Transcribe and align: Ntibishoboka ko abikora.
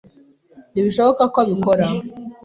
Ntibishoboka 0.71 1.23
ko 1.33 1.37
abikora. 1.43 1.85